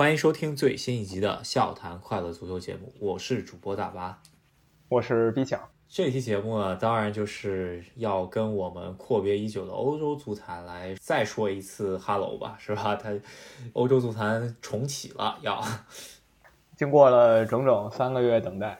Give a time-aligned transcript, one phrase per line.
[0.00, 4.18] 欢迎收听最新一集的《笑谈快乐足球》节目，我是主播大巴，
[4.88, 5.60] 我是 B 强。
[5.90, 12.96] 这期节目呢，当然就是要跟我们阔别已久的欧洲足坛来再说一次 “hello” 吧，是吧？
[12.96, 13.10] 它
[13.74, 15.62] 欧洲足坛重启了，要
[16.78, 18.78] 经过了整整三个月等待，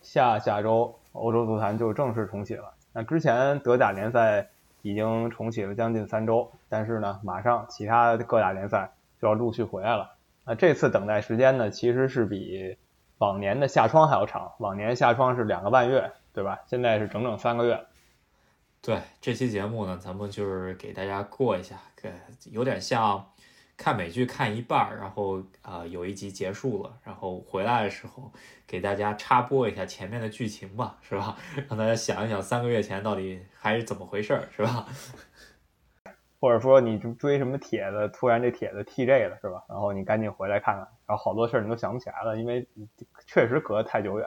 [0.00, 2.72] 下下周欧洲足坛就正式重启了。
[2.94, 4.48] 那之前德甲联赛
[4.80, 10.10] 已经重启了将近三周，但是呢，马上其他各大联赛就要陆续回来了。
[10.44, 12.76] 啊这次等待时间呢，其实是比
[13.18, 14.52] 往年的夏窗还要长。
[14.58, 16.60] 往年夏窗是两个半月，对吧？
[16.66, 17.86] 现在是整整三个月。
[18.82, 22.10] 对这期节目呢，咱们就是给大家过一下，给
[22.50, 23.22] 有点像
[23.76, 28.32] 看美剧看一半，然后啊有一集结束了，然后回来的时候
[28.66, 31.36] 给大家插播一下前面的剧情吧，是吧？
[31.68, 34.86] 让大家想一想三个月前到底还是怎么回事，是吧？
[36.40, 39.62] 或者说你追什么帖子，突然这帖子 TJ 了，是吧？
[39.68, 42.66] 然后你赶紧回来看看，然后好多事儿你都想不起来了，因为
[43.26, 44.26] 确实隔得太久远。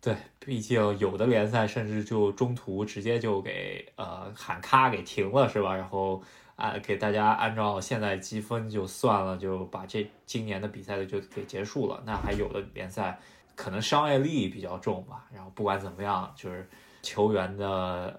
[0.00, 5.74] 对，毕竟有的联赛甚至就中途直接就给呃喊卡给停了，是吧？
[5.74, 6.22] 然后
[6.54, 12.00] 啊给大家按照现在积分就算了，就把这今年的比赛就给结束了。
[12.06, 13.18] 那还有的联赛
[13.56, 16.68] 可能商业利益比较重吧，然后不管怎么样，就是
[17.02, 17.66] 球员的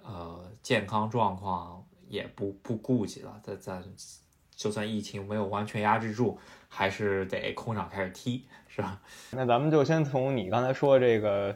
[0.03, 1.81] 呃健康状况。
[2.08, 3.83] 也不不顾及了，咱咱
[4.55, 9.00] 就算疫情没有完全压制住，还是得空场开始踢，是吧？
[9.31, 11.55] 那咱们就先从你刚才说这个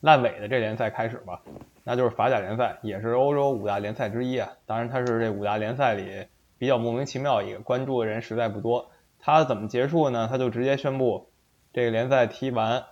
[0.00, 1.40] 烂尾的这联赛开始吧，
[1.82, 4.50] 那就是法甲联赛，也是欧洲五大联赛之一啊。
[4.66, 6.26] 当然，它是这五大联赛里
[6.58, 8.90] 比较莫名其妙一个，关注的人实在不多。
[9.18, 10.28] 它怎么结束呢？
[10.30, 11.30] 它就直接宣布
[11.72, 12.84] 这个联赛踢完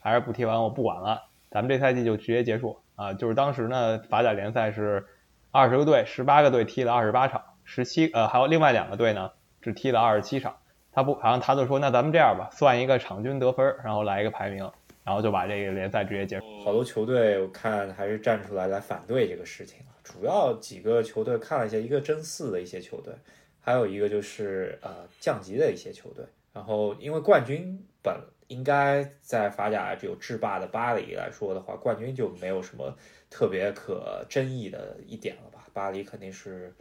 [0.00, 3.12] 还是不踢完，我不管了，咱们这赛季就直接结束啊。
[3.12, 5.06] 就是当时呢，法甲联赛是。
[5.50, 9.30] 二十个队，十八个队踢了二十八场，十七呃还有另外两个队呢，
[9.62, 10.56] 只踢了二十七场。
[10.90, 14.68] 他不，然后他就说，那咱们这样吧，算一个场均得分，然后来一个排名，
[15.04, 16.44] 然后就把这个联赛直接结束。
[16.64, 23.14] 好多球队我看还是站出来来反对这个事情主要几个球队看了一下，一个争四的一些球队，
[23.60, 26.24] 还有一个就是呃降级的一些球队。
[26.52, 28.16] 然后因为冠军本
[28.48, 32.94] 应该在法甲有制霸的巴黎来说的话，冠军就没有什么。
[33.30, 35.66] 特别可争议的一点了吧？
[35.74, 36.74] 巴黎肯定是，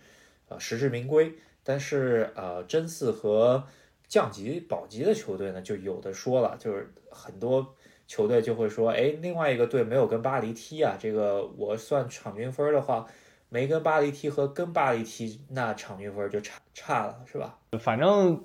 [0.47, 1.33] 呃，实至名归。
[1.61, 3.61] 但是，呃，争四和
[4.07, 7.75] 降级保级的球队呢，就有的说了，就是很多
[8.07, 13.06] 球队就会说，哎，另外一个队没有跟巴黎踢啊，这个我算场均分的话，
[13.50, 17.59] 没跟巴黎踢和跟巴黎踢，那场均分就差差了，是吧？
[17.77, 18.41] 反正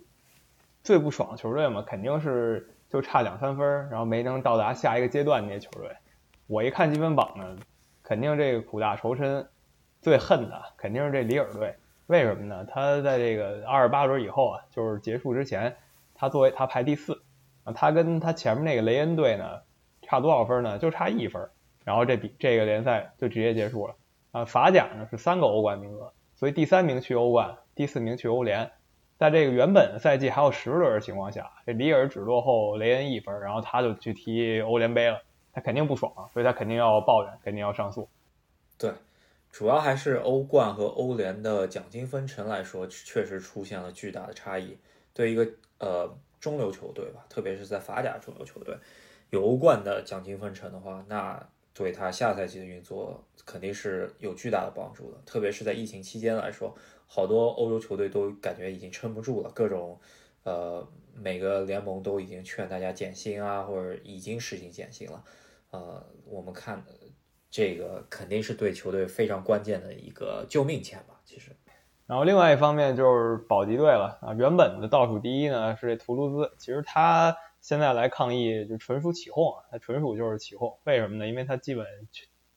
[0.82, 5.91] 最不爽的球队嘛，肯定是就差两三分，然后没能到达下一个阶段那些球队。
[6.47, 7.57] 我一看积分榜呢。
[8.05, 9.49] 肯定这个苦大仇深，
[10.03, 11.77] 最恨的肯定是这里尔队。
[12.09, 12.67] 为什么呢？
[12.69, 15.77] 他在这个二十八轮以后啊，就是结束之前，
[16.13, 17.23] 他作为他排第四
[17.63, 19.61] 啊，他跟他前面那个雷恩队呢
[20.03, 20.79] 差多少分呢？
[20.79, 21.49] 就差一分。
[21.85, 23.95] 然后这比这个联赛就直接结束了
[24.33, 24.45] 啊。
[24.45, 28.73] 法甲呢是三个欧冠名额，所以第三名去欧冠，第四名去欧联。
[29.22, 35.22] 在这个原本的赛季还有十轮的情况下，这里尔只落后雷恩一分，然后他就去踢欧联杯了。
[35.53, 38.09] 他肯定不爽，所以他肯定要抱怨，肯定要上诉。
[38.77, 38.91] 对，
[39.53, 44.77] 主要还是欧冠和欧联的奖金分成来说，确实出现了巨大的差异。
[45.15, 45.47] 对一个
[45.78, 48.77] 呃中流球队吧，特别是在法甲中流球队，
[49.31, 51.41] 有欧冠的奖金分成的话，那
[51.72, 55.19] 对他下赛季的运作肯定是有巨大的帮助的。
[55.25, 56.75] 特别是在疫情期间来说，
[57.15, 60.00] 好多欧洲球队都感觉已经撑不住了，各种
[60.45, 65.23] 呃每个联盟都已经劝大家减薪啊，或者已经实行减薪了。
[65.73, 66.83] 呃，我们看
[67.50, 71.50] 这个肯定是对球队非常关键的一个救命钱吧，其实。
[72.06, 80.79] 然后另外一方面就是保级队了啊，原本的倒数第一呢是这图卢兹，其实他现在来抗议就纯属起哄啊，他纯属就是起哄。
[80.84, 81.29] 为什么呢？
[81.29, 81.87] 因为他基本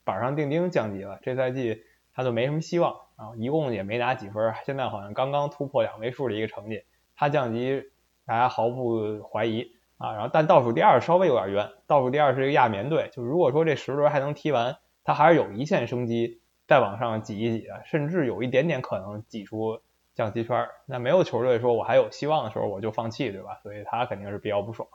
[0.06, 1.84] 板上钉钉降级了，这赛季
[2.14, 6.84] 他就没什么希望啊，一共也没拿几分，现在好像刚刚突破两位数的一个成绩，
[7.16, 7.84] 他降级
[8.26, 9.74] 大家毫不怀疑。
[9.98, 14.76] 啊，然后但倒数第二稍微有点冤，倒数第二是一个亚棉队，就如果说这十轮还能踢完，
[15.06, 19.80] 他还是有一线生机再往上挤一挤的，甚至有一点点可能挤出
[20.14, 20.68] 降级圈。
[20.86, 23.58] 那没有球队说我还有希望的时候我就放弃，对吧？
[23.64, 24.86] 所以他肯定是比较不爽。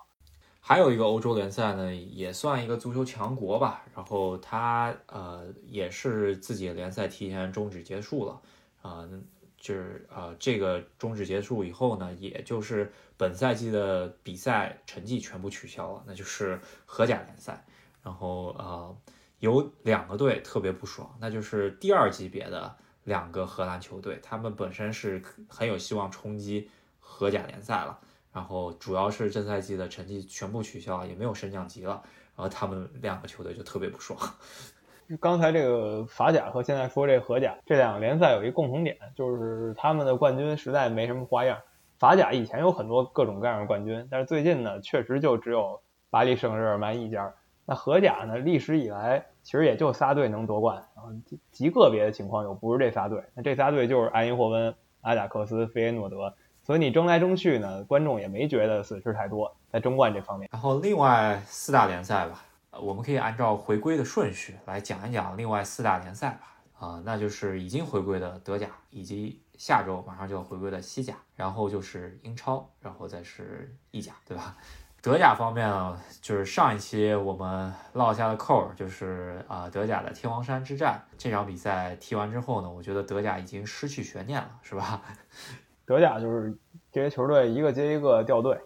[0.61, 8.41] 还有一个欧洲联赛呢，也算一个足球强国吧，然后他呃也是自己联赛提前终止结束了
[8.83, 9.09] 啊。
[9.57, 17.63] 就是呃，这个终止结束以后呢，也就是本赛季的比赛成绩全部取消了，那就是荷甲联赛。
[18.03, 18.97] 然后呃，
[19.39, 22.75] 有两个队特别不爽，那就是第二级别的
[23.05, 28.01] 两个荷兰球队，他们本身是很有希望冲击荷甲联赛了。
[28.33, 32.01] 然后主要是这赛季的成绩全部取消，也没有升降级了，
[32.37, 34.19] 然后他们两个球队就特别不爽。
[35.19, 41.59] 刚才这个法甲和现在说这荷甲这两个联赛有一共同点，就是他们的冠军实在没什么花样。
[41.99, 45.81] 法甲以前有很多各种各样的冠军，但是最近呢，确实就只有
[46.11, 47.35] 巴黎圣日耳曼一家。
[47.67, 51.11] 那荷甲呢，历史以来其实也就仨队能夺冠，然后
[51.51, 53.25] 极个别的情况又不是这仨队。
[53.35, 56.33] 那这仨队就是埃因霍温、阿贾克斯、费耶诺德。
[56.71, 60.49] 所以你争来争去呢，观众也没觉得损失太多在争冠这方面。
[60.53, 62.45] 然后另外四大联赛吧。
[62.81, 66.55] 我们可以按照回归的顺序来讲一讲另外四大联赛吧。
[66.79, 74.57] 啊，那就是已经回归的德甲，以及下周马上就要回归的西甲，然后就是英超，然后再是意甲，对吧？
[75.03, 85.03] 德甲方面呢，就是上一期我们落下的扣儿，就是啊德甲的天王山之战这场比赛踢完之后呢，我觉得德甲已经失去悬念了，是吧？
[85.91, 86.57] 德甲就是
[86.93, 88.57] 这些球队一个接一个掉队，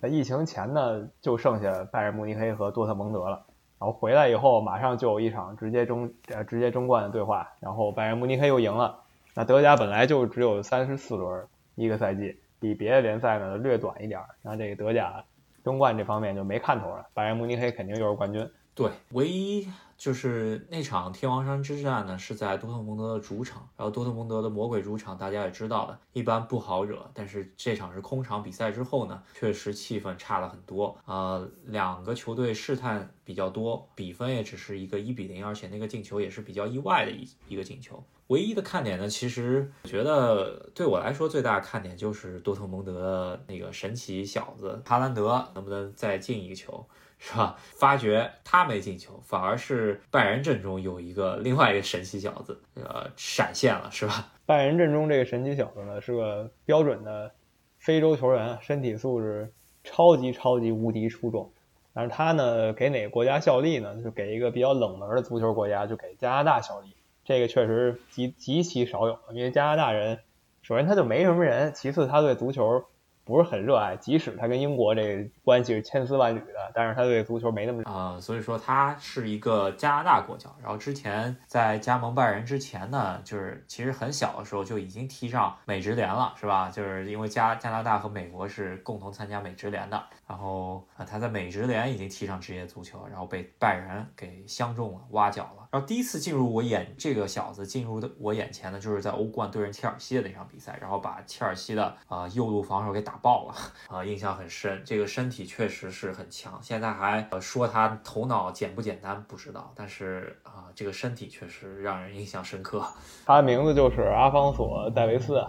[0.00, 3.40] 在疫情前呢，就剩下拜仁慕尼黑和多特蒙德了。
[3.78, 8.98] 然后回来以后，马上就有一场直接争呃直接争冠的对话，然后拜仁慕尼黑又赢了。
[9.32, 11.46] 那德甲本来就只有三十四轮
[11.76, 14.20] 一个赛季，比别的联赛呢略短一点。
[14.42, 15.22] 那这个德甲
[15.64, 18.44] 争冠这方面就没看头了，拜仁慕尼黑肯定又是冠军。
[18.74, 19.68] 对，唯一。
[19.98, 27.08] 就是那场天王山之战呢，是在多特蒙德的主场，然后多特蒙德的魔鬼主场，大家也知道的，一般不好惹。
[27.14, 30.98] 但是这场是空场比赛之后呢，确实气氛差了很多。
[31.04, 38.02] 呃，两个球队试探比较多，比分也只是一个一比零，而且那个进球也是比较意外的一一个进球。
[38.26, 46.84] 唯一的看点呢，其实我觉得对我来说最大的看点就是多特蒙德的那个神奇小子哈兰德能不能再进一个球。
[47.24, 47.56] 是吧？
[47.76, 54.32] 发觉他没进球，反而是拜仁阵中有一个另外一个神奇小子，呃，闪现了，是吧？
[54.44, 57.30] 拜仁阵中这个神奇小子呢，是个标准的
[57.78, 59.52] 非洲球员，身体素质
[59.84, 61.48] 超级超级无敌出众。
[61.94, 64.02] 但是他呢，给哪个国家效力呢？
[64.02, 66.92] 就给一个比较冷门的足球国家，就给加拿大效力。
[67.24, 70.18] 这个确实极极其少有，因为加拿大人
[70.62, 72.84] 首先他就没什么人，其次他对足球。
[73.24, 80.54] 不是很热爱，即使他跟英国这个关系是千丝万缕的，但是他对足球没那么啊，所以说他是一个加拿大国脚。
[80.62, 86.70] 然后之前在加盟拜仁之前呢，就是其实很小的时候就已经踢上美职联了，是吧？
[86.70, 95.68] 就是因为加加拿大和美国是共同参加美职联的，然后啊他在美职联已经踢上职业足球，然后被拜仁给相中了，挖角了。
[95.72, 103.54] 然后第一次进入我眼，这个小子进入的我眼前呢，就是在欧冠对阵切尔西的那场比赛，然后把切尔西的啊右路防守给打爆了，
[103.88, 104.82] 啊 印象很深。
[104.84, 112.86] 这个身体确实是很强，现在还说他头脑简不简单不知道，但是啊这个身体确实让人印象深刻。
[113.26, 115.42] 他的名字就是阿方索·戴维斯，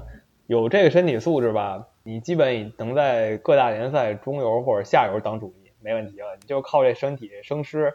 [0.48, 7.94] 有这个身体素质吧，你基本能在各大联赛中游或者下游当主力没问题了，你就靠这身体生吃。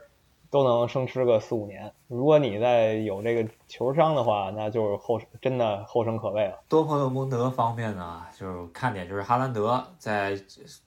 [0.51, 1.93] 都能生吃个四五年。
[2.07, 6.59] 如果你再有这个球商的话，那就是后真的后生可畏了。
[6.69, 10.39] 多特蒙德方面呢，就是看点就是哈兰德在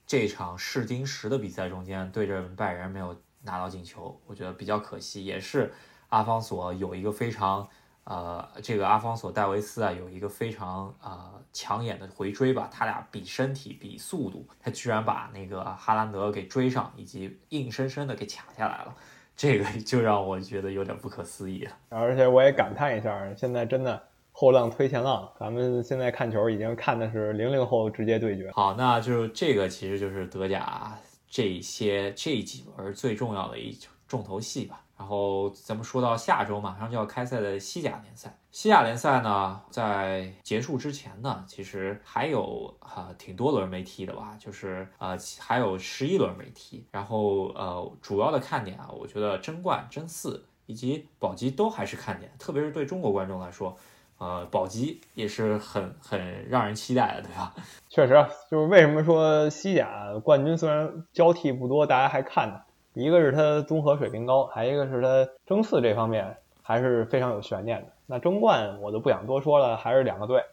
[0.05, 5.23] 这场试金石的比赛中间对阵拜仁没有拿到进球，我觉得比较可惜。
[5.25, 5.71] 也是
[6.09, 7.67] 阿方索有一个非常
[8.03, 18.95] 呃，这个阿方索戴维斯啊有一个非常呃抢眼的回追吧，他俩比身体比速度，他居然把那个哈兰德给追上，以及硬生生的给卡下来了。
[19.35, 28.51] 这个就让我觉得有点不可思议了，而且我也感叹一下，现在真的后浪推前浪，咱们现在看球已经看的是零零后直接对决。
[28.51, 30.95] 好，那就这个其实就是德甲
[31.27, 34.83] 这些这几轮最重要的一重头戏吧。
[34.97, 46.85] 然后咱们说到下周马上就要开赛的西甲联赛，西甲联赛呢，在结束之前呢，其实还有啊挺多轮没踢的吧，就是呃还有十一轮没踢。
[46.91, 53.77] 然后呃主要的看点啊，我觉得争冠、争四以及保级都还是看点，特别是对中国观众来说，
[54.17, 57.53] 呃保级也是很很让人期待的，对吧？
[57.87, 58.13] 确实，
[58.49, 62.59] 就是为什么说西甲冠军虽然交替不多，大家还看呢？
[62.93, 67.87] 一个是他综合水平高，还一个是他争四这方面还是非常有悬念的。
[68.05, 70.43] 那争冠我就不想多说了，还是两个队，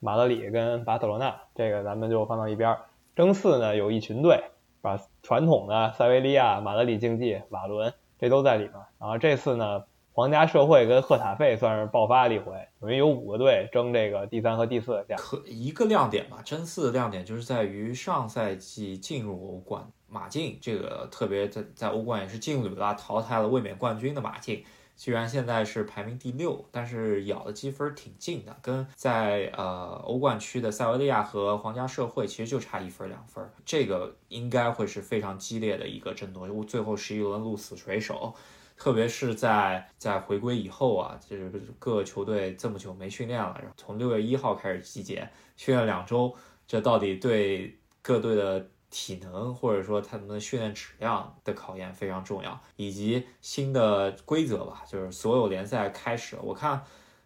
[0.00, 2.76] 马德里跟巴塞罗那，这个咱们就放到一边。
[3.14, 4.42] 争四呢有一群队，
[4.80, 4.98] 把？
[5.22, 8.72] 传统的塞维利亚、马德里竞技、瓦伦，这都在里面。
[8.98, 15.06] 然后这次呢，皇家社会跟赫塔费算是爆发了一回，等于有五个队争这个第三和第四。
[15.16, 19.86] 可一个亮点吧，争四的亮点就是在于上赛季进入欧冠。
[20.08, 24.64] 马竞这个特别在在欧冠也是劲旅了，淘汰了卫冕冠军的马竞，
[25.02, 38.32] 居然现在是排名第六，但是咬的积分挺近的，跟在呃欧冠区的塞维利亚和皇家社会其实就差一分两分，这个应该会是非常激烈的一个争夺，因为最后十一轮鹿死谁手。
[38.76, 46.32] 特别是在在回归以后啊，就是各球队这么久没训练了，然后从六月一号开始集结，训练两周，
[46.68, 56.80] 这到底对各队的体能或者说他们的训练质量的考验非常重要，以及新的规则吧，就是所有联赛开始，我看，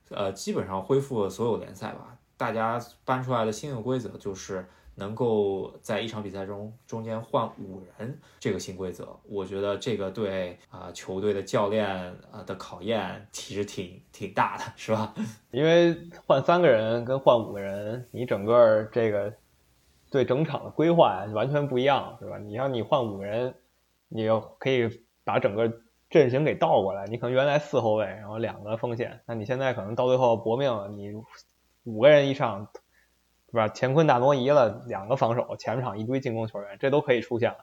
[0.09, 4.65] 呃，基本上恢复了所有联赛吧，大家搬出来的新的规则就是。
[4.99, 11.87] 能够在一场比赛中中间换五人这个新规则，我觉得这个对啊球队的教练
[12.33, 15.13] 啊的考验其实挺挺大的，是吧？
[15.53, 15.95] 因为
[16.25, 19.31] 换三个人跟换五个人，你整个这个
[20.11, 22.39] 对整场的规划完全不一样，对吧？
[22.39, 23.55] 你像你换五个人，
[24.09, 24.27] 你
[24.59, 24.89] 可以
[25.25, 25.73] 把整个
[26.11, 31.13] 阵型给倒过来，你可能原来四后卫，然后两个锋线，那你现在可能到最后搏命，你
[31.85, 32.69] 五个人一上。
[33.49, 33.69] 是吧？
[33.73, 37.59] 乾坤大挪移了，两个防守，前场一堆进攻球员，这都可以出现了，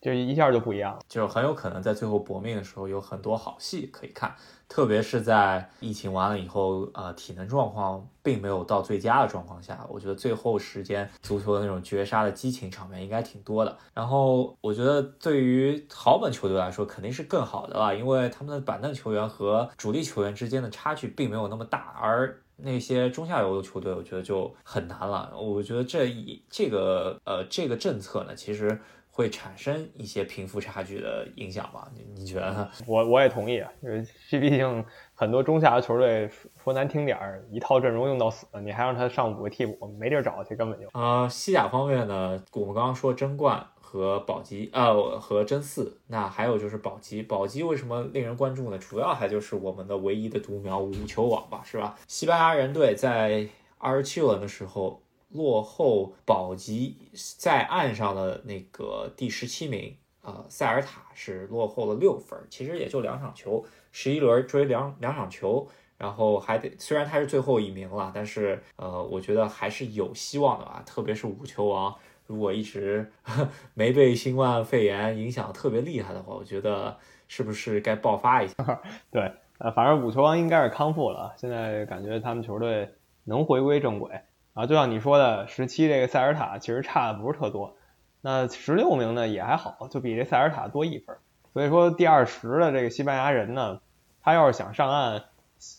[0.00, 4.34] 就一下就不一样了，就很有可能在最后搏命的时候有很多好戏可以看，
[4.68, 13.76] 特别是在疫情完了以后，呃，体能状况并没有到最佳的状况下，我觉得最后时间足球的那种绝杀的激情场面应该挺多的。
[13.92, 22.40] 然后我觉得对于豪门球队来说肯定是更好的了，因为他们的板凳球员和主力球员之间的差距并没有那么大，而。
[22.62, 25.32] 那些中下游的球队，我觉得就很难了。
[25.34, 28.78] 我觉得这一这个呃这个政策呢，其实
[29.10, 31.88] 会产生一些贫富差距的影响吧？
[31.94, 32.70] 你你觉得呢？
[32.86, 36.30] 我我也同意啊，因为毕竟很多中下游球队
[36.62, 40.88] 说难听点儿，一套阵容用到死，你还让他上五个替补，没地儿找去，根本就。
[40.94, 43.66] 呃，西甲方面呢，我们刚刚说争冠。
[43.92, 47.24] 和保级呃，和争四，那还有就是保级。
[47.24, 48.78] 保级为什么令人关注呢？
[48.78, 51.98] 主要还就是我们的唯一的独苗五球网吧，是吧？
[52.06, 53.48] 西班牙人队在
[53.78, 56.96] 二十七轮的时候落后保级
[57.38, 71.94] 在岸上的那个第十七名啊，塞尔塔是落后了六分，其实也就两场球，十一轮追两两场球，然后还得虽然他是最后一名了，但是呃，我觉得还是有希望的吧，特别是五球王。
[72.26, 73.10] 如果一直
[73.74, 76.96] 没被新冠肺炎影响特别厉害的话，我觉得
[77.26, 78.80] 是不是该爆发一下？
[79.10, 82.88] 对，呃，反正五球王应该是康复了，现在感觉他们球队
[83.24, 84.12] 能回归正轨
[84.54, 84.66] 啊。
[84.66, 87.76] 就像你说的，十七这个塞尔塔其实差的不是特多，
[88.20, 91.16] 那十六名呢也还好，就比这塞尔塔多一分。
[91.52, 93.80] 所以说第二十的这个西班牙人呢，
[94.22, 95.22] 他要是想上岸，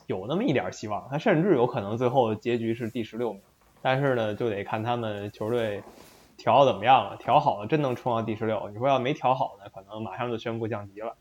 [0.08, 3.42] 有那么一点希望，他甚至有可能最后结局是第十六名。
[3.82, 5.84] 但是呢，就得看他们球队。
[6.38, 7.16] 调怎么样了？
[7.18, 8.68] 调好了，真能冲到第十六。
[8.70, 11.16] 你说要没调好呢，可能马上就宣布降级了。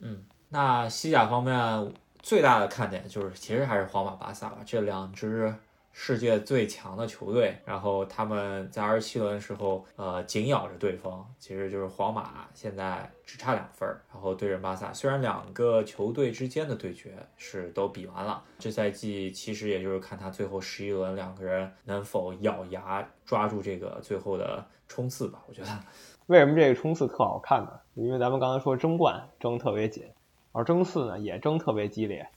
[0.00, 5.54] 嗯，那西甲方面最大的看点就是，其实还是皇马、巴萨吧，这两支。
[6.00, 14.92] 世界最强的球队，然后他们在二十七轮的时候，呃，紧咬着对方，其实就是皇马现在只差两分，然后对阵巴萨。
[14.92, 25.42] 虽然两个球队之间的对决是都比完了，这赛季其实也就是看他最后十一轮两个人能否咬牙抓住这个最后的冲刺吧。
[25.48, 25.68] 我觉得，
[26.28, 27.72] 为什么这个冲刺特好看呢？
[27.94, 30.04] 因为咱们刚才说争冠争特别紧，
[30.52, 32.28] 而争四呢也争特别激烈。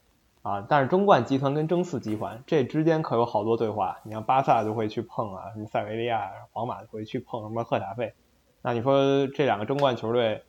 [0.42, 4.00] 啊，但是争冠集团跟争四集团这之间可有好多对话。
[4.04, 8.14] 你像巴萨就会去碰啊，什么塞维利亚、皇马会去碰什么赫塔费。
[8.64, 10.44] 那你说这两个争冠球队，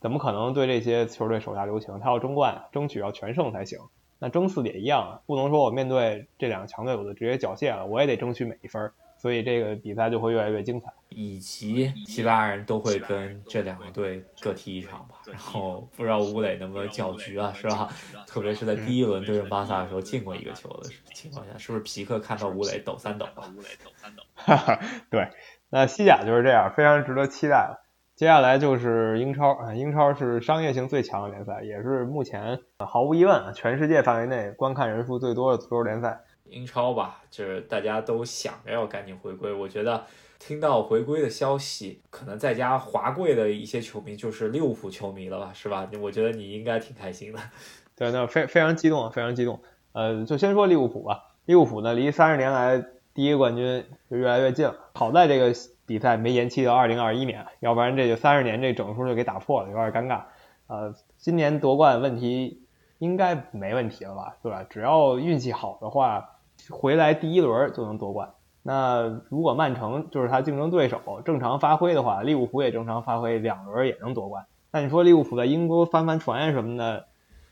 [0.00, 1.98] 怎么可能对这些球队手下留情？
[2.00, 3.78] 他要争冠，争取要全胜才行。
[4.18, 8.92] 那争四也一样啊，不能说我面对这两个强队我就直接缴械了，我也得争取每一分。
[9.24, 15.14] 所以这个比赛就会越来越精彩，以及西班牙人都会跟这两个队各踢一场吧。
[15.24, 17.88] 然后不知道吴磊能不能搅局啊，是吧？
[18.26, 23.50] 特别是在第一轮对阵巴萨的时候进过一个球的情况下，是不是皮克看到吴磊抖三抖啊？
[23.56, 24.22] 吴磊抖三抖。
[24.34, 24.78] 哈哈，
[25.08, 25.30] 对，
[25.70, 27.82] 那西甲就是这样，非常值得期待了。
[28.14, 36.20] 接下来就是英超啊，英超是商业性最强的联赛，也是目前毫无疑问全世界范围内观看人数最多的足球联赛。
[36.44, 39.52] 英超吧，就是大家都想着要赶紧回归。
[39.52, 40.04] 我觉得
[40.38, 45.88] 听到回归的消息，可能在家华贵的一些球迷就是利物浦球迷了吧，是吧？
[46.00, 47.40] 我觉得你应该挺开心的。
[47.96, 49.60] 对，那非非常激动，非常激动。
[49.92, 51.34] 呃，就先说利物浦吧。
[51.46, 52.84] 利物浦呢，离三十年来
[53.14, 54.74] 第一个冠军就越来越近了。
[54.94, 55.52] 好在这个
[55.86, 60.22] 比赛没延期到二零二一年，要不然这就三十年这整数就给打破了，有点尴尬。
[60.66, 62.66] 呃，今年夺冠问题
[62.98, 64.36] 应该没问题了吧？
[64.42, 64.64] 对吧？
[64.68, 66.32] 只要运气好的话。
[66.70, 68.32] 回来第一轮就能夺冠。
[68.62, 74.46] 那如果曼城就是他竞争对手正常发挥的话，利物浦也正常发挥，两轮也能夺冠。
[74.70, 77.06] 那你说利物浦在英国翻翻船呀什么的，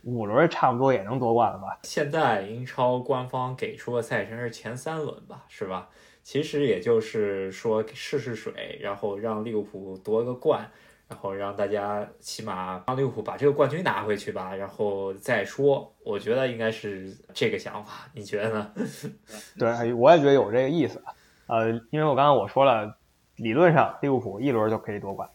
[0.04, 1.78] 五轮差不多也能夺冠了吧？
[1.82, 5.88] 现在英超官方给出的赛程是前三轮吧，是吧？
[6.22, 10.70] 其实也就是说试试水，然后让利物浦夺个冠，
[11.12, 15.92] 然后让大家起码让利物浦把这个冠军拿回去吧，然后再说。
[16.04, 18.70] 我觉得应该是这个想法，你觉得呢？
[19.58, 21.02] 对，我也觉得有这个意思。
[21.48, 22.96] 呃，因为我刚刚我说了，
[23.36, 25.28] 理论上利物浦一轮就可以夺冠。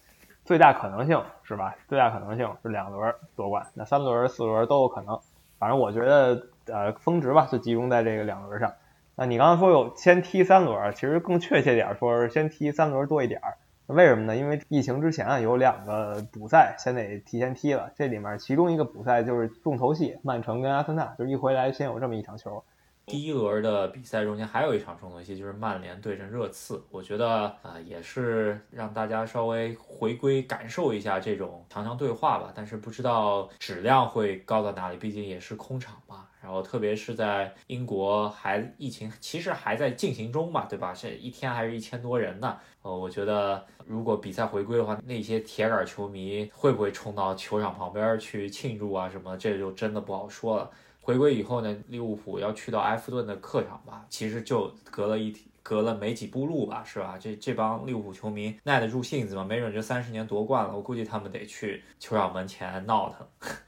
[0.43, 1.75] 最大可能性是吧？
[1.88, 5.19] 最大可能性是两轮夺冠，那三轮、四轮都有可能。
[5.60, 8.74] 反正我觉得，呃，峰值吧，就集中在这个两轮上。
[9.15, 13.57] 那你刚刚说有先踢三轮，其实更确切点说是先踢三轮多一点儿。
[13.88, 14.36] 为什么呢？
[14.36, 22.62] 因为疫情之前啊，有两个补赛先得提前踢了，这里面其中一个补赛就是重头戏，曼城跟阿森纳，就是一回来先有这么一场球。
[23.06, 26.84] 第一轮的比赛中间还有一场重头戏，就是曼联对阵热刺。
[26.91, 32.51] 我觉得啊，也是让大家稍微回归感受一下这种强强对话吧。
[32.53, 36.26] 但是不知道质量会高到哪里，毕竟也是空场嘛。
[36.41, 40.94] 然后特别是在英国还疫情其实还在进行中嘛，对吧？
[40.94, 42.58] 这一天还是一千多人呢。
[42.84, 49.36] 呃，我觉得如果比赛回归的话，那些铁杆球迷会不会冲到球场旁边去庆祝啊什么？
[49.38, 50.70] 这就真的不好说了。
[51.01, 57.17] 回归以后呢，利物浦要去到埃弗顿的客场吧，其实就隔了一隔了没几步路吧，是吧？
[57.20, 59.44] 这这帮利物浦球迷耐得住性子吗？
[59.44, 63.25] 没准这三十年夺冠了，我估计他们得去球场门前闹腾。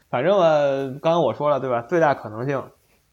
[0.10, 0.50] 反正啊，
[1.02, 1.82] 刚刚我说了对吧？
[1.82, 2.64] 最大可能性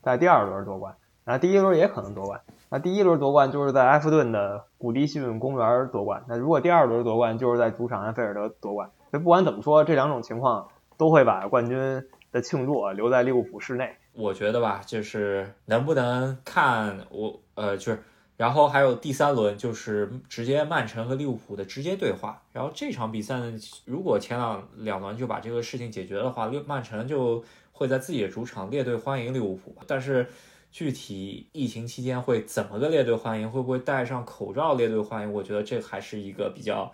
[0.02, 2.40] 在第二轮夺冠，那第一轮也可能夺冠。
[2.68, 6.24] 那第一轮夺冠就是在埃弗顿的古迪逊公园夺冠。
[6.26, 8.90] 那如果第二轮夺冠，就是在主场安菲尔德夺冠。
[9.10, 13.94] 所以不管怎么说，这两种情况都会把冠军的庆祝留在利物浦室内。
[14.14, 18.02] 我觉得吧，就是能不能看我呃，就是，
[18.36, 22.42] 然后还有第三轮就是直接曼城和利物浦的直接对话。
[22.52, 23.52] 然后这场比赛呢，
[23.84, 29.74] 如果前两两轮就把这个事情解决的话，利曼城就会在自己的主场列队欢迎利物浦。
[29.86, 30.28] 但是
[30.70, 35.32] 具体疫情期间会怎么个列队欢迎，会不会戴上口罩列队欢迎？
[35.32, 36.92] 我觉得这还是一个比较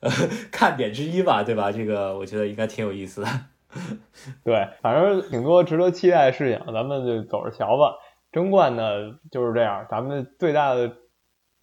[0.00, 0.10] 呃
[0.50, 1.72] 看点之一吧，对吧？
[1.72, 3.28] 这个我觉得应该挺有意思的。
[4.44, 7.96] 对，反正挺多值得期待的事情，咱们就走着瞧吧。
[8.32, 10.96] 争冠呢就是这样，咱们最大的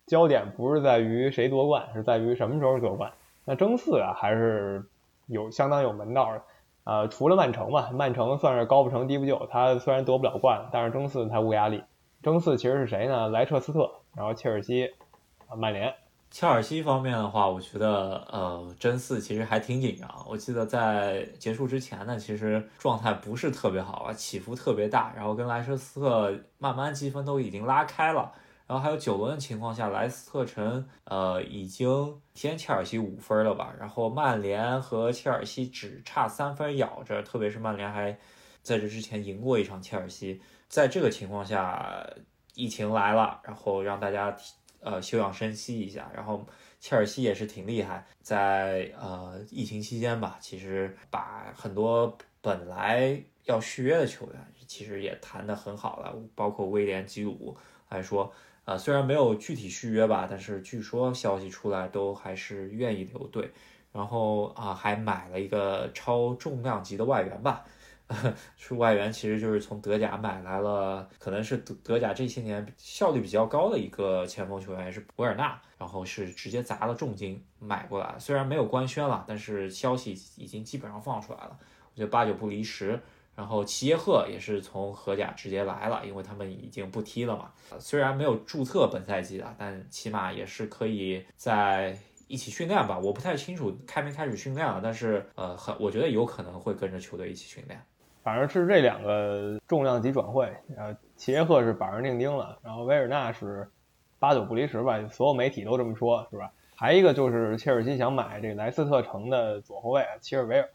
[0.06, 3.12] 焦点不是在于谁夺冠，是在于什么时候夺冠。
[3.44, 4.86] 那争四啊，还是
[5.26, 6.42] 有相当有门道的。
[6.84, 11.84] 呃，除了曼城吧，曼城算是高不成低不就，他虽然夺不了冠，但是争四他无压力。
[12.22, 13.30] 争四其实是谁呢？
[13.30, 14.92] 莱彻斯特，然后切尔西，
[15.58, 15.94] 曼联。
[16.32, 20.26] 切尔西方面的话，我觉得呃真四其实还挺紧张。
[20.28, 25.12] 我记得在结束之前呢，其实状态不是特别好啊，起伏特别大。
[25.16, 28.32] 然后跟莱斯特慢慢积分都已经拉开了。
[28.68, 33.74] 然后还有九轮的情况下，莱斯特城呃已经先切尔西五分了吧？
[33.80, 38.16] 然后曼联和切尔西只差三分咬着，特别是曼联还
[38.62, 40.40] 在这之前赢过一场切尔西。
[40.68, 42.08] 在这个情况下，
[42.54, 44.36] 疫情来了，然后让大家。
[44.82, 46.46] 呃，休养生息一下，然后
[46.80, 57.58] 切尔西也是挺厉害，在呃疫情期间吧，其实把很多本来要续约的球员，其实也谈得很好了，包括威廉吉鲁
[57.90, 58.32] 来说，
[58.66, 63.52] 呃虽然没有具体续约吧，但是据说消息出来都还是愿意留队，
[63.92, 67.66] 然后啊还买了一个超重量级的外援吧。
[68.58, 81.58] 是外援，其实就是从德甲买来了，可能是德德甲这些年效率比较高的一个前锋球员，是博尔纳，然后是直接砸了重金买过来，虽然没有官宣了，但是消息已经基本上放出来了，
[81.94, 83.00] 我觉得八九不离十。
[83.36, 93.00] 然后齐耶赫也是从荷甲直接来了，因为他们已经不踢了嘛，虽然没有注册本赛季的，但起码也是可以在一起训练吧。
[93.00, 97.82] 我不太清楚开没开始训练了，但是呃，很我觉得有可能会跟着球队一起训练。
[98.24, 103.70] 反正是这两个重量级转会，呃，齐耶赫是板上钉钉了，然后维尔纳是
[104.20, 106.52] 八九不离十吧，所有媒体都这么说，是吧？
[106.76, 110.70] 还一个就是切尔西想买这个莱斯特城的左后卫齐尔维尔，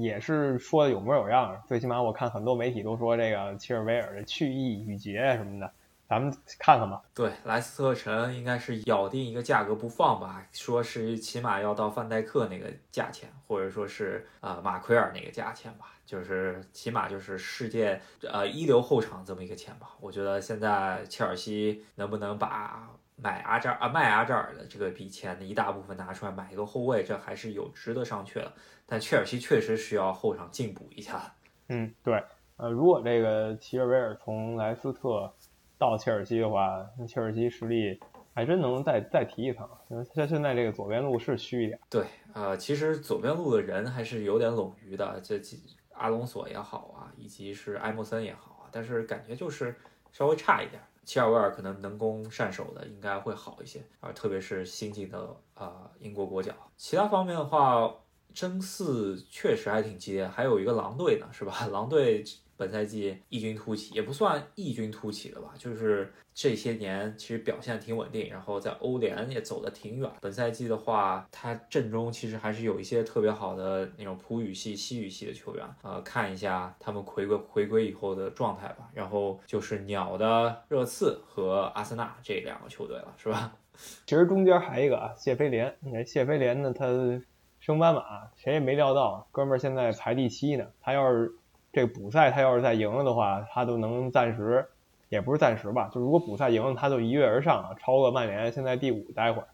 [0.00, 5.70] 也是说的有模有样，最起码我看很多媒体都说这个齐尔维尔的去意已决什么的。
[6.08, 7.02] 咱们看看吧。
[7.14, 19.90] 对，莱斯特城应该是咬定一个价格不放吧，说是起码要到范戴克那个价钱，或者说是呃马奎尔那个价钱吧，就是起码就是世界呃一流后场这么一个钱吧。
[20.00, 28.52] 我觉得现在切尔西能不能把买阿扎尔啊卖阿扎尔的这个笔钱的一大部分拿出来买一个后卫，这还是有值得商榷的。
[28.86, 31.34] 但切尔西确实需要后场进补一下。
[31.68, 32.24] 嗯，对，
[32.56, 35.30] 呃，如果这个齐尔维尔从莱斯特。
[35.80, 38.00] 到切尔西的话，那切尔西实力
[38.34, 39.64] 还真能再再提一层。
[40.12, 41.78] 像现在这个左边路是虚一点。
[41.88, 45.20] 对，呃，其实左边路的人还是有点冗余的。
[45.20, 45.38] 这
[45.98, 49.74] 阿隆索也好啊，以及是埃莫森也好啊，但是感觉就是
[50.12, 50.80] 稍微差一点。
[51.04, 56.52] 齐尔维尔可能能攻善守的应该会好一些啊，特别是新进的啊英国国脚。
[56.76, 57.90] 其他方面的话，
[58.34, 61.66] 争四确实还挺激烈，还有一个狼队呢，是吧？
[61.72, 62.24] 狼队。
[62.58, 70.10] 本赛季异军突起，也不算异军突起的吧，就是这些年其实表现挺稳定，然后在欧联也走得挺远。
[70.20, 78.90] 本赛季的话，他阵中其实还是有一些特别好的那种葡语系、西语系的球员，呃，看一下他们回归回归以后的状态吧。
[78.92, 83.56] 然后就是鸟的热刺和阿森纳这两个球队了，是吧？
[84.04, 85.72] 其实中间还一个啊，谢菲联。
[85.78, 86.86] 那谢菲联呢，他
[87.60, 91.32] 升班马，谁也没料到，哥们儿现在排第七呢，他要是。
[91.72, 94.66] 这个补赛他要是再赢了的话，他都能暂时，
[95.08, 99.10] 也不是暂时吧，就如果补赛赢了，他就一跃而上啊，超过曼联现在第五。
[99.12, 99.48] 待会儿，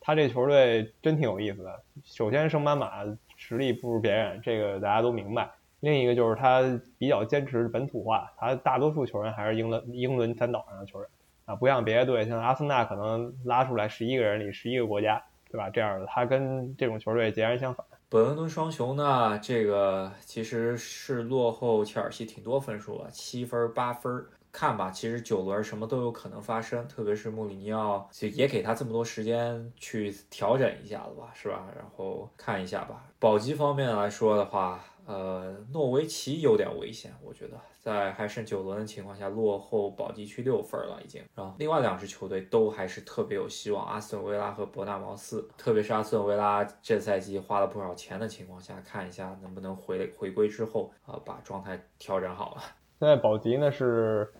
[0.00, 1.80] 他这球队真挺有意思的。
[2.04, 3.04] 首先，升班马
[3.36, 5.48] 实力不如别人，这个大家都明白。
[5.80, 6.60] 另一个就是他
[6.98, 11.08] 比较坚持本土化，他大多数球员还是英伦英伦三岛上的球员
[11.46, 15.70] 啊，不像别的队，像阿森纳可能拉出来十一个人里十一个国家，对吧？
[15.70, 17.86] 这样的他跟这种球队截然相反。
[18.12, 24.26] 本伦敦双雄呢，这个其实是落后切尔西挺多分数了，七分八分。
[24.50, 31.68] 看吧，其实九轮什么都有可能发生，特别是穆里尼奥，就也给他这么多时间去调整一下子吧，是吧？
[31.76, 33.04] 然后看一下吧。
[33.20, 34.84] 保级方面来说的话。
[35.10, 41.20] 呃，诺维奇有点危险，我觉得在还剩九轮的情况下，落后保级区六分了已经。
[41.34, 52.62] 然后另外两支球队都还是特别有希望，阿斯顿维拉和伯纳茅斯，特别是阿斯顿维拉这赛季花了不少钱的情况下，看一下能不能回回归之后啊，把状态调整好了。
[53.00, 54.32] 现在保级呢是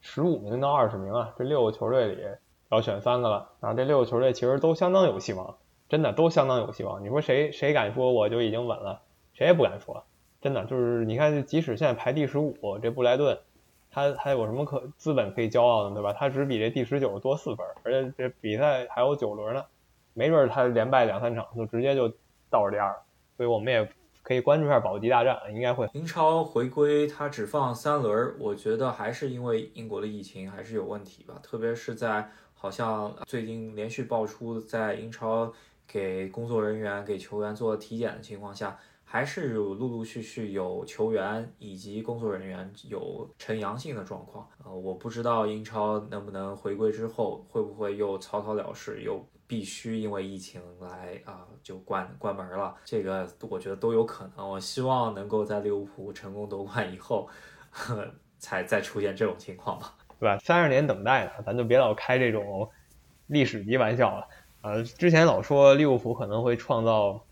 [0.00, 2.22] 十五名到二十名啊，这六个球队里
[2.70, 7.04] 要选三个了，然后这六个球队其实都相当有希望，真的都相当有希望。
[7.04, 9.02] 你说谁谁敢说我就已经稳了？
[9.34, 10.04] 谁也不敢说，
[10.40, 13.38] 真的就是你看，即使现在排第十五，这布莱顿，
[13.90, 16.12] 他还有什么可资本可以骄傲的，对吧？
[16.12, 19.64] 他只比这第十九多四分，而且这比赛还有九轮呢，
[20.14, 22.08] 没准他连败两三场就直接就
[22.50, 22.94] 倒数第二，
[23.36, 23.88] 所以我们也
[24.22, 25.88] 可以关注一下保级大战，应该会。
[25.94, 35.52] 英超回归他只放三轮，我觉得还是因为英国的疫情还是有问题吧，特别是在好像最近连续爆出在英超
[35.86, 38.78] 给工作人员给球员做体检的情况下。
[39.12, 54.48] 还是有陆陆续续有球员以及工作人员有呈阳性的状况，呃，我不知道英超能不能回归之后会不会又草草了事，又必须因为疫情来啊就关关门了，这个我觉得都有可能。
[54.48, 57.28] 我希望能够在利物浦成功夺冠以后，
[58.40, 60.38] 才再出现这种情况吧，对吧？
[60.38, 62.66] 三十年等待了，咱就别老开这种
[63.26, 64.26] 历史级玩笑了。
[64.62, 67.22] 呃，之前老说利物浦可能会创造。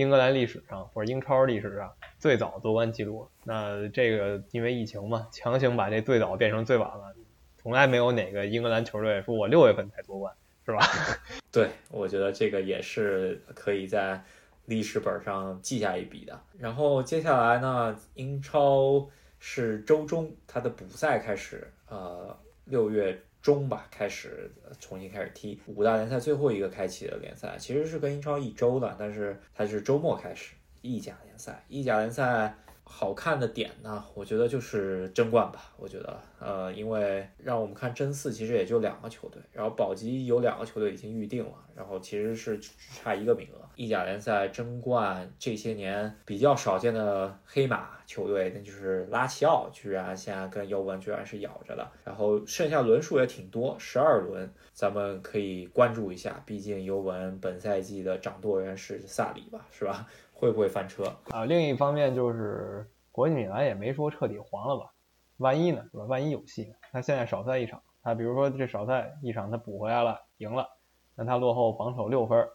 [0.00, 7.14] 英格兰历史上或者英超历史上最早夺冠记录，那这个因为疫情嘛，强行把这最早变成最晚了，
[7.58, 10.34] 从来没有哪个英格兰球队说我六月份才夺冠，
[10.64, 10.80] 是吧？
[11.52, 14.24] 对，我觉得这个也是可以在
[14.64, 16.40] 历史本上记下一笔的。
[16.58, 19.06] 然后接下来呢，英超
[19.38, 22.34] 是周中它的补赛开始，呃，
[22.64, 23.20] 六月。
[23.42, 30.54] 中吧，开始重新开始踢五大联赛最后一个开启的联赛，其实是跟英超一周的，但是它是周末开始。
[30.82, 32.54] 意甲联赛，意甲联赛。
[32.92, 35.72] 好看的点呢，我觉得就是争冠吧。
[35.76, 43.60] 我觉得，呃，因为让我们看争四，其实也就两个球队，然后保级有两个球队已经预定了，然后其实是只差一个名额。
[43.76, 51.88] 意甲联赛争冠这些年比较少见的黑马球队，那就是拉齐奥，居然现在跟尤文居然是咬着的。
[52.04, 56.42] 然后剩下轮数也挺多，十二轮，咱们可以关注一下。
[56.44, 60.06] 毕竟尤文本赛季的掌舵人是萨里吧，是吧？
[60.40, 61.44] 会不会翻车啊？
[61.44, 64.90] 另一方面就是国际米兰也没说彻底黄了吧？
[65.36, 65.84] 万一呢？
[65.92, 66.04] 是吧？
[66.04, 66.74] 万一有戏？
[66.90, 70.66] 他现在少赛一场，他比如说这少赛一场他补回来了，赢了，
[71.14, 72.48] 那他落后榜首六分，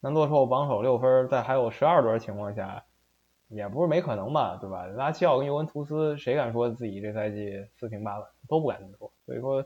[0.00, 2.82] 那落后榜首六分，在还有十二轮情况下，
[3.46, 4.58] 也不是没可能吧？
[4.60, 4.86] 对吧？
[4.86, 8.26] 拉齐奥跟尤文图斯谁敢说自己这赛季四平八稳？
[8.48, 9.12] 都不敢这么说。
[9.24, 9.64] 所以说，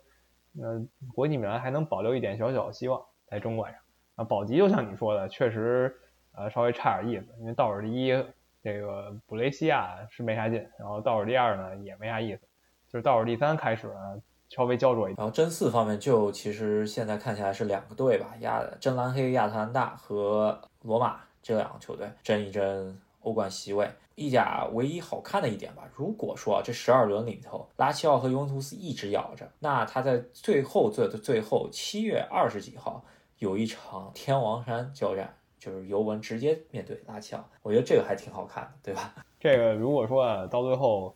[0.61, 3.81] 呃，国际米兰还能保留一点小小的希望在中冠上
[4.17, 4.25] 啊。
[4.25, 5.97] 保级就像你说的，确实。
[6.35, 8.25] 呃，稍微差点意思，因为倒数第一
[8.63, 12.41] 这个布雷西亚是没啥劲，然后倒数第二呢也没啥意思，
[12.89, 15.17] 就是倒数第三开始呢稍微焦灼一点。
[15.19, 23.89] 然后争四方面就其实现在看起来是两个队吧，亚真蓝黑亚特兰大和罗马这两个球队争一争欧冠席位。
[24.15, 33.03] 意甲唯一好看的一点吧，如果说这十二轮里头拉齐奥和尤文图斯一直咬着，那他在最后最的最后七月二十几号
[33.39, 35.35] 有一场天王山交战。
[35.63, 39.15] 就是尤文直接面对拉齐奥，我觉得这个还挺好看的，对吧？
[39.39, 41.15] 这个如果说到最后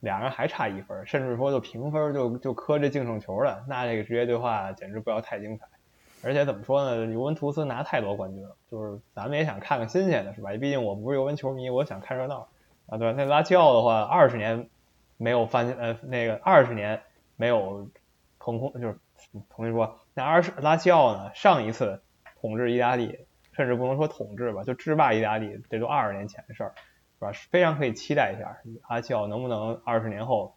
[0.00, 5.66] 俩人还差一分，甚至说就平分，就就磕这净胜球了，那这个职业对话简直不要太精彩。
[6.22, 7.06] 而且怎么说呢？
[7.10, 10.50] 尤文图斯拿太多冠军了，就是咱们也想看看新鲜的，是吧？
[10.60, 12.48] 毕竟我不是尤文球迷，我想看热闹
[12.86, 13.10] 啊，对？
[13.14, 14.68] 那拉齐奥的话，二十年
[15.16, 17.00] 没有翻呃那个二十年
[17.36, 17.88] 没有
[18.38, 18.98] 腾空，就是
[19.48, 22.02] 重新说，那二十拉齐奥呢，上一次
[22.42, 23.20] 统治意大利，
[23.60, 26.72] 甚至不能说统治吧，就制霸意大利，这都二十年前的事儿，
[27.18, 27.30] 是吧？
[27.50, 28.56] 非常可以期待一下
[28.88, 30.56] 阿齐奥能不能二十年后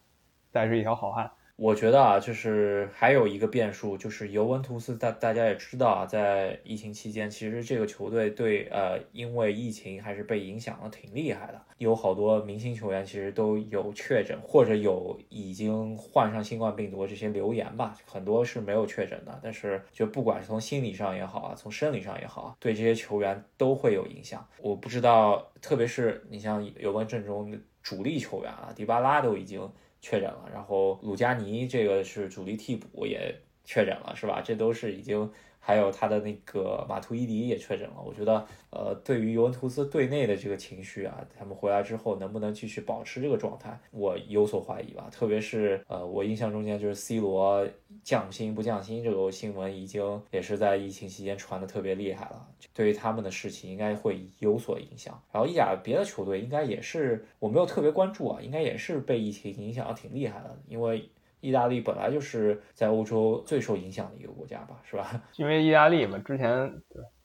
[0.51, 1.29] 再是一条好汉。
[1.55, 24.43] 我觉得啊，就是还有一个变数，就是尤文图斯，大大家也知道啊，在疫情期间，其实这个球队对呃，因为疫情还是被影响的挺厉害的，有好多明星球员其实都有确诊，或者有已经患上新冠病毒这些留言吧，很多是没有确诊的，但是就不管是从心理上也好啊，从生理上也好啊，对这些球员都会有影响。
[24.57, 29.71] 我不知道，特别是你像尤文阵中主力球员啊，迪巴拉都已经。
[30.03, 34.41] 确诊了，然后鲁加尼这个是主力替补也确诊了，是吧？
[34.43, 35.31] 这都是已经。
[35.65, 45.07] 还有他的那个马图伊迪也确诊了，我觉得，呃，对于尤文图斯队内的这个情绪啊，他们回来之后能不能继续保持这个状态，我有所怀疑吧。
[45.09, 47.65] 特别是，呃，我印象中间就是 C 罗
[48.03, 55.17] 降薪不降薪这个新闻，已经也是在疫情期间传的特别厉害了，对于他们的事情应该会有所影响。
[55.31, 61.09] 然后意甲别的球队应该也是我没有特别关注啊，应该也是被疫情影响挺厉害的，因为。
[61.43, 65.21] 意大利本来就是在欧洲最受影响的一个国家吧，是吧？
[65.35, 66.81] 因为意大利嘛，之前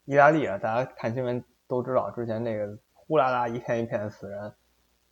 [0.06, 4.52] 意大利啊，大家看新闻都知道，之前那个呼啦啦一片一片的死人，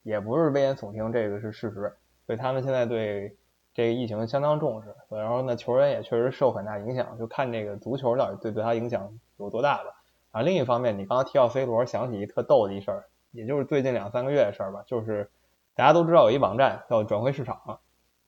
[0.03, 1.95] 也不是危言耸听，这个是事实。
[2.27, 3.37] 所以他们现在对
[3.73, 10.03] 这个疫情相当重视，然后呢，球员也确实受很大影响，就看这个足球到底对对他影响有多大吧。
[10.33, 15.31] 啊，另一方面，你刚刚提到 C 罗，想起一特逗的一事儿，也就是最近两三个月的事儿吧，就是
[15.77, 17.79] 大家都知道有一网站叫转会市场。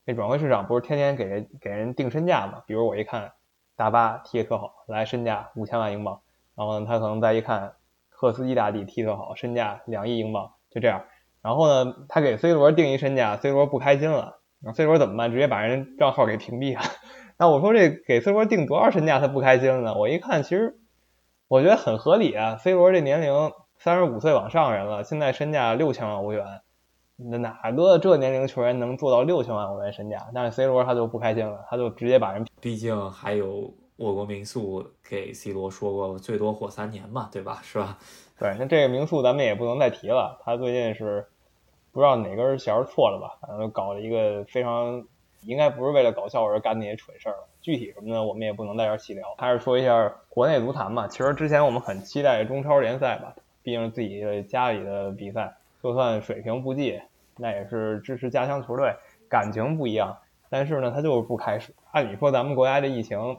[0.08, 2.62] 那转会市场不是天天给人给人定身价嘛？
[2.66, 3.32] 比如我一看
[3.76, 6.22] 大巴踢得特好，来身价五千万英镑，
[6.56, 7.74] 然后呢，他可能再一看
[8.08, 11.04] 赫斯基大帝踢特好，身价两亿英镑，就这样。
[11.42, 15.30] 然后呢，他给 C 罗定一身价，C 罗不开心了，然后 C 罗怎么办？
[15.30, 16.80] 直接把人账号给屏蔽了。
[17.36, 19.94] 那我说这给 C 罗定多少身价他不开心呢？
[19.94, 20.78] 我一看，其实
[21.48, 22.56] 我觉得很合理啊。
[22.56, 26.62] C 罗这年龄三十五岁往上人了，现在身价六千万欧元。
[27.20, 30.24] 那哪个这年龄球员能做到六千万欧元身价？
[30.32, 32.46] 但是 C 罗他就不开心了，他就直接把人。
[32.60, 37.58] 毕竟还有我国民宿给 C 罗说过最多活三年嘛，对吧？
[37.60, 37.98] 是吧？
[38.38, 40.38] 对，那这个民宿咱们也不能再提了。
[40.44, 41.26] 他最近是
[41.90, 43.36] 不知道哪根弦错了吧？
[43.40, 45.04] 反正搞了一个非常
[45.42, 47.48] 应该不是为了搞笑而干那些蠢事儿了。
[47.60, 48.24] 具体什么呢？
[48.24, 49.34] 我们也不能在这细聊。
[49.38, 51.08] 还是说一下国内足坛吧。
[51.08, 55.56] 其实之前我们很期待中超联赛吧，毕竟自己家里的比赛。
[55.80, 57.00] 就算水平不济，
[57.38, 58.94] 那也是支持家乡球队，
[59.28, 60.16] 感情不一样。
[60.50, 61.74] 但是呢，他就是不开始。
[61.92, 63.38] 按理说，咱们国家的疫情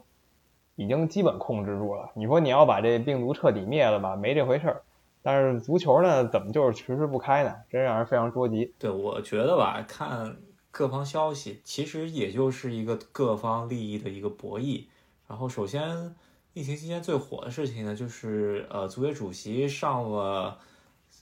[0.76, 2.12] 已经基本控制住了。
[2.14, 4.82] 你说你要把这病毒彻底灭了吧，没这回事儿。
[5.22, 7.56] 但是足球呢，怎么就是迟迟不开呢？
[7.70, 8.74] 真让人非常着急。
[8.78, 10.38] 对，我觉得吧，看
[10.72, 14.86] 各方消息，其实也就是一个各方利益的一个博弈。
[15.28, 16.16] 然后，首先，
[16.54, 20.58] 疫情期间最火的事情呢，就是呃，足协主席上了。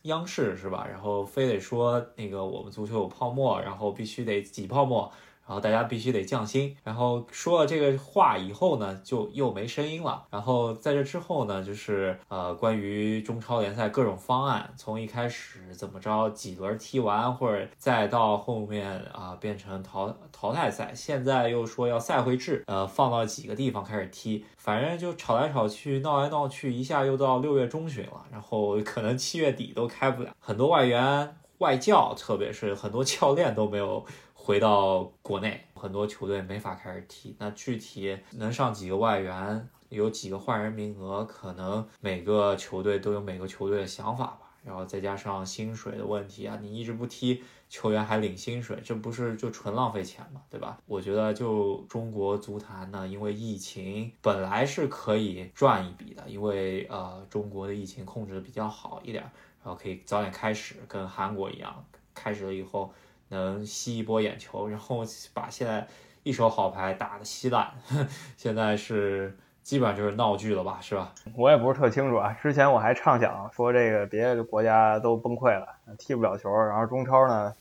[0.08, 0.86] 央视是吧？
[0.90, 5.12] 然后非得说那个我们足球有泡沫，然后必须得挤泡沫。
[5.48, 10.26] 然后大家必须得降薪，然后说了这个话以后呢，就又没声音了。
[10.30, 30.36] 然后在这之后呢，就是呃，关于中超联赛各种方案，从一开始怎么着几轮踢完，或者再到后面啊变成淘淘汰赛，现在又说要赛会制，呃，放到几个地方开始踢，反正就吵来吵去，闹来闹去，一下又到六月中旬了，然后可能七月底都开不了。
[30.42, 34.06] 很多外援、外教，特别是很多教练都没有。
[34.48, 37.36] 回到国内，很多球队没法开始踢。
[37.38, 44.44] 那具体能上几个外援，有几个换人名额，可能每个球队都有每个球队的想法吧。
[44.64, 50.78] 然后再加上薪水的问题啊，你一直不踢，球员还领薪水，这不是就纯浪费钱嘛，对吧？
[50.86, 59.24] 我觉得就中国足坛呢，因为疫情本来是可以赚一笔的，因为呃中国的疫情控制的比较好一点，
[59.62, 62.94] 然后可以早点开始，跟韩国一样，开始了以后。
[63.30, 65.86] 能吸一波眼球，然后把现在
[66.24, 67.70] 一手好牌打得稀烂，
[68.38, 71.14] 现在是基本上就是闹剧了吧，是吧？
[71.36, 72.32] 我也不是特清楚啊。
[72.42, 77.54] 之前我还畅想说这个别的国家都崩溃了，踢不了球，然后中超呢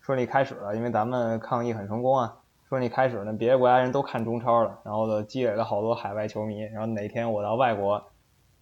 [0.00, 2.36] 顺利开始了，因为咱们抗疫很成功啊，
[2.68, 7.98] 顺利开始呢，别的国家人都看中超了，然后呢积累了好多海外球迷，然后哪天我到外国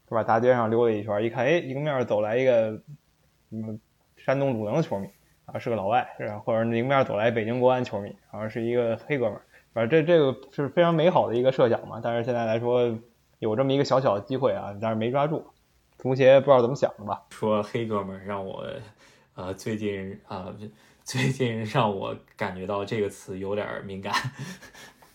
[0.09, 0.25] 是吧？
[0.25, 2.81] 大街上溜达一圈，一看，哎，迎面走来一个
[3.51, 3.81] 嗯
[4.16, 5.09] 山东鲁能的球迷
[5.53, 6.39] 啊，是个老外，是吧？
[6.39, 12.01] 或者迎面走来北京国安球迷，好像是一个黑哥们儿，反正这这个是非常美好的一个设想嘛。
[12.03, 12.95] 但是现在来说，
[13.39, 15.47] 有这么一个小小的机会啊，但是没抓住。
[15.97, 17.23] 足协不知道怎么想的吧？
[17.31, 18.65] 说黑哥们儿让我，
[19.35, 20.55] 呃，最近啊，
[21.03, 24.13] 最近让我感觉到这个词有点敏感。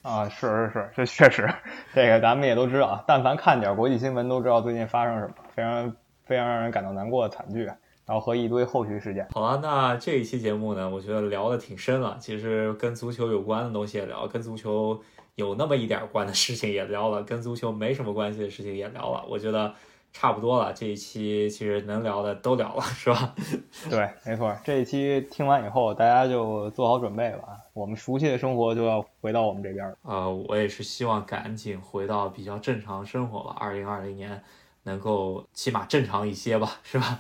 [0.02, 1.48] 啊，是是是，这确实，
[1.94, 7.72] 这个咱们也都知道，但凡看点国际新闻都知道最近发生什么，非常非常让人感到难过的惨剧，
[8.06, 9.28] 然后和一堆后续事件。
[9.32, 15.02] 好了，那这一期节目呢，我觉得聊的挺深了，其实跟足球有关的东西也聊，跟足球
[15.36, 19.74] 有那么一点关的事情也聊了，跟足球没什么关系的事情也聊了，我觉得。
[20.16, 23.34] 差不多了，这一期其实能聊的都聊了，是吧？
[23.90, 24.56] 对，没错。
[24.64, 27.58] 这一期听完以后，大家就做好准备吧。
[27.74, 29.98] 我们熟悉的生活就要回到我们这边了。
[30.04, 33.56] 呃，我也是希望赶紧回到比较正常生活吧。
[33.60, 34.40] 二零二零年
[34.84, 37.20] 能够起码正常一些吧，是吧？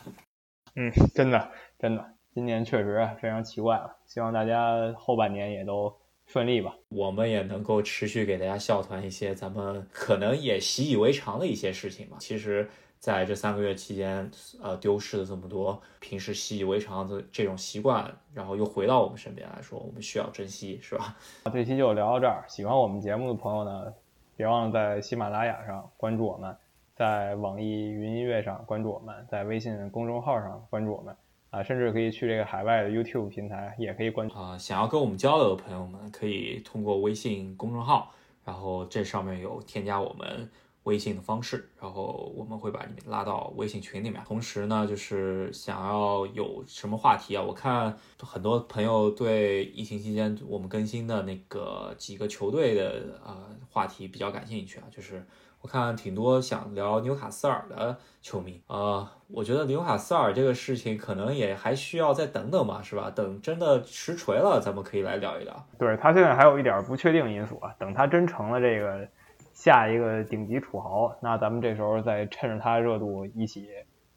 [0.75, 3.95] 嗯，真的，真的，今年确实非常奇怪了。
[4.05, 5.93] 希望大家后半年也都。
[6.25, 12.15] 顺利吧，我们也能够持续给大家笑谈一些咱们可能也习以为常的一些事情吧。
[12.17, 14.31] 其实，在这三个月期间，
[14.61, 21.17] 呃，丢失了这么多平时习以为常的这种习惯，然后又回到我们身边来说，我们需要珍惜，是吧？
[21.51, 22.45] 这期就聊到这儿。
[22.47, 23.93] 喜欢我们节目的朋友呢，
[24.37, 26.55] 别忘了在喜马拉雅上关注我们，
[26.95, 31.15] 在网易云音乐上关注我们，在微信公众号上关注我们。
[31.49, 34.57] 啊，甚至可以去这个海外的 YouTube 平台，也可以关注啊。
[34.57, 38.11] 想要跟我们交流的朋友们，可以通过微信公众号，
[38.43, 40.49] 然后这上面有添加我们
[40.83, 44.19] 微信的方式，然后我们会把你们拉到微信群里面。
[44.25, 47.43] 同时呢，就是想要有什么话题啊？
[47.43, 55.23] 我看很多朋友对疫情期间我们更新的那个几个球队的呃话题比较感兴趣啊，就是。
[55.63, 63.09] 我看挺多想聊纽卡斯尔的球迷，呃，我觉得纽卡斯尔这个事情可能也还需要再等等吧，是吧？
[63.09, 65.65] 等真的实锤了，咱们可以来聊一聊。
[65.79, 69.07] 对他现在还有一点不确定因素啊，等他真成了这个
[69.53, 73.69] 下一个顶级土豪，那咱们这时候再趁着他热度一起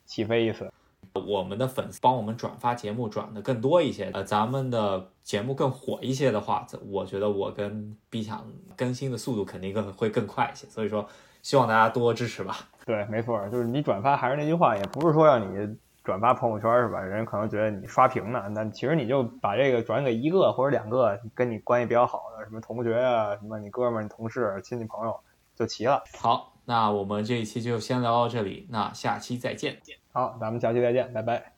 [0.05, 0.69] 起飞一次。
[1.15, 8.45] 我们的粉丝帮我们转发节目转的更多一些，呃，咱们的节目更火一些的话，我觉得我跟 B 强
[8.77, 11.09] 更新的速度肯定更会更快一些，所以说。
[11.47, 12.57] 希望大家多支持吧。
[12.85, 16.99] 对，没错，就是你转发还是那句话，也不是说让你转发朋友圈是吧？
[16.99, 25.17] 人可能觉得你刷屏呢，那其实你就把这个转给一个或者两个跟你关系比较好的，什么同学啊，什么你哥们儿、你同事、亲戚朋友
[25.55, 26.03] 就齐了。
[26.19, 29.79] 好，那我们这一期就先聊到这里，那下期再见。
[30.13, 31.56] 好，咱们下期再见，拜拜。